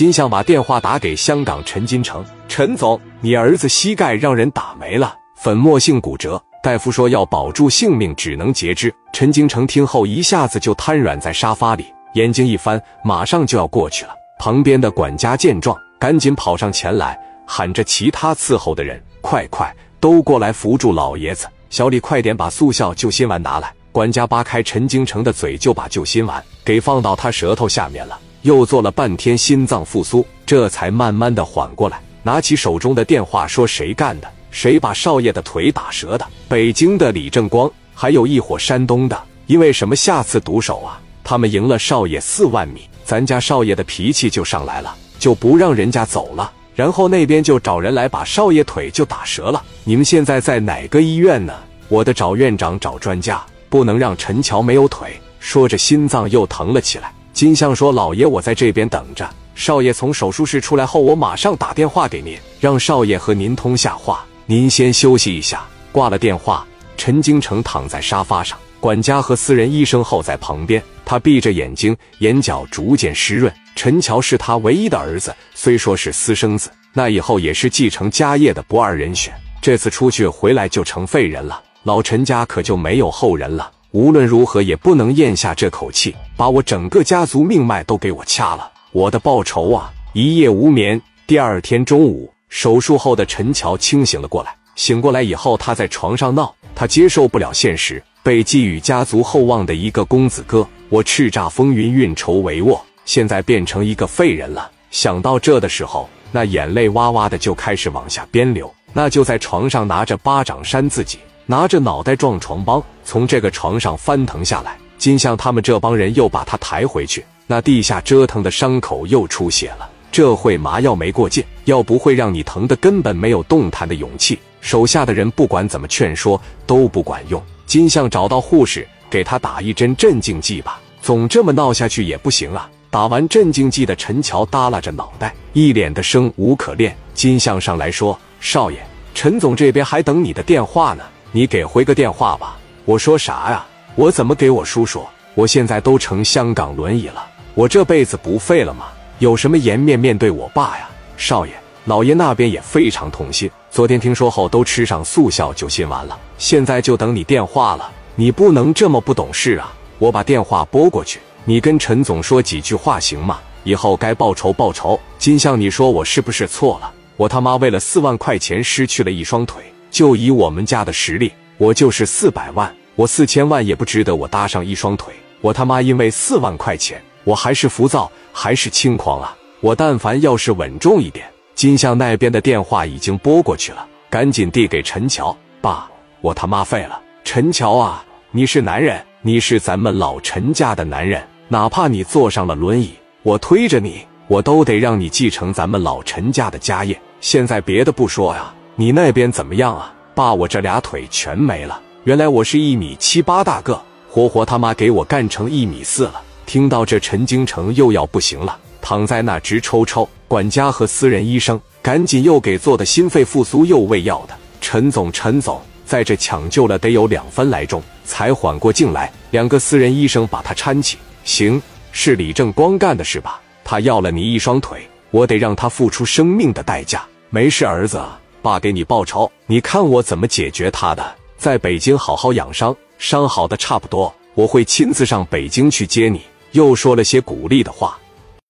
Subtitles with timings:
[0.00, 8.90] 金相把电话打给香港陈金城，陈总，你儿子膝盖让人打没了，粉末性骨折，大夫说要保住性命，只能截肢。
[9.12, 11.84] 陈金城听后一下子就瘫软在沙发里，
[12.14, 14.14] 眼睛一翻，马上就要过去了。
[14.38, 19.70] 旁边的管家见状，赶紧跑上前来，喊着其他伺候的人：“快快，
[20.00, 21.46] 都过来扶住老爷子！
[21.68, 28.18] 小李，快点把速效救心丸拿来！”管家扒开陈金城的嘴，就把救心丸给放到他舌头下面了。
[28.42, 32.00] 又做了半天心脏复苏，这才慢慢的缓过来。
[32.22, 34.28] 拿起手中的电话说：“谁干的？
[34.50, 36.26] 谁把少爷的腿打折的？
[36.48, 39.20] 北京的李正光，还有一伙山东的。
[39.46, 39.96] 因为什么？
[39.96, 46.52] 下次毒手啊，他们赢了少爷四万米，咱家少爷的脾气就上来了，就不让人家走了。
[46.74, 49.62] 然后那边就找人来把少爷腿就打折了。
[49.84, 51.54] 你们现在在哪个医院呢？
[51.88, 55.20] 我的找院长，找专家。”不能让陈桥没有腿。
[55.38, 57.12] 说着，心脏又疼了起来。
[57.40, 59.26] 金相说：“老爷，我在这边等着。
[59.54, 64.22] 少爷从手术室出来后，我马上打电话给您，让少爷和您通下话。
[64.44, 66.66] 您先休息一下。”挂了电话，
[66.98, 70.82] 陈京城躺在沙发上，管家和私人医生候在旁边。
[71.02, 73.50] 他闭着眼睛，眼角逐渐湿润。
[73.74, 79.32] 陈乔是他唯一的儿子，虽说是私生子，那以后也是继承家业的不二人选。
[79.62, 81.62] 这次出去回来就成废人了。
[81.84, 88.70] 老陈家可就没有后人了，无论如何也不能咽下这口气，把我整个家族命脉都给我掐了。
[88.92, 89.92] 我的报仇啊！
[90.12, 91.00] 一夜无眠。
[91.26, 94.54] 第二天中午，手术后的陈乔清醒了过来。
[94.76, 104.70] 醒过来以后，他在床上闹，他接受不了现实，被寄予家族厚望的一个公子哥，我叱咤风云，运筹帷幄，现在变成一个废人了。
[104.92, 111.18] 想到这的时候，那眼泪哇哇的就开始往下边流，那就在床上拿着巴掌扇自己。
[111.50, 114.78] 拿着脑袋撞床帮，从这个床上翻腾下来。
[114.98, 119.90] 金相他们这帮人又把他抬回去，那地下折腾的伤口又出血了。
[120.12, 124.38] 这会麻药没过劲，要不会让你疼的根本没有动弹的勇气。
[124.60, 127.42] 手下的人不管怎么劝说都不管用。
[127.66, 130.80] 金相找到护士，给他打一针镇静剂吧。
[131.02, 132.70] 总这么闹下去也不行啊！
[132.90, 136.96] 打完镇静剂的陈桥耷拉着脑袋，一脸的生无可恋。
[137.12, 138.78] 金相上来说：“少爷，
[139.14, 142.56] 陈总这边还等你的电话呢。”你给回个电话吧。
[142.84, 143.64] 我说啥呀？
[143.94, 145.08] 我怎么给我叔说？
[145.34, 147.24] 我现在都成香港轮椅了，
[147.54, 148.86] 我这辈子不废了吗？
[149.20, 150.88] 有什么颜面面对我爸呀？
[151.16, 151.52] 少爷，
[151.84, 153.50] 老爷那边也非常痛心。
[153.70, 157.90] 昨天听说后都吃上速效救心丸了，现在就等你电话了。
[158.16, 159.72] 你不能这么不懂事啊！
[159.98, 163.38] 我把电话拨过去，你跟陈总说几句话行吗？
[163.62, 164.98] 以后该报仇报仇。
[165.18, 166.92] 金相，你说我是不是错了？
[167.16, 169.62] 我他妈为了四万块钱失去了一双腿。
[169.90, 175.12] 就以我们家的实力，我就是四百万，我四千万也不值得我搭上一双腿。
[175.40, 179.36] 我他妈因为四万块钱，我还是浮躁，还是轻狂啊！
[179.60, 181.26] 我但凡要是稳重一点。
[181.54, 185.90] 金相那边的电话已经拨过去了，赶紧递给陈桥：“爸，
[186.20, 196.98] 我他妈废了。”陈桥啊，你是男人，你是咱们老陈家的男人，哪怕你坐上了轮椅，我推着你，我都得让你继承咱们老陈家的家业。
[197.20, 198.54] 现在别的不说呀。
[198.80, 199.92] 你那边怎么样啊？
[200.14, 201.78] 爸，我这俩腿全没了。
[202.04, 206.22] 原来我是一米七八大个，活活他妈给我干成一米四了。
[206.46, 210.08] 听到这，陈京城又要不行了，躺在那直抽抽。
[210.26, 214.34] 管家和私人医生赶紧又给做的心肺复苏又喂药的。
[214.62, 219.12] 陈总，陈总，在这抢救了得有两分来钟，才缓过劲来。
[219.30, 220.96] 两个私人医生把他搀起。
[221.22, 221.60] 行，
[221.92, 223.42] 是李正光干的是吧？
[223.62, 224.80] 他要了你一双腿，
[225.10, 227.04] 我得让他付出生命的代价。
[227.28, 228.02] 没事，儿子。
[228.42, 231.14] 爸给你报仇，你看我怎么解决他的？
[231.36, 236.22] 在北京好好养伤，伤好的差不多，我会亲自上北京去接你。
[236.52, 237.98] 又说了些鼓励的话。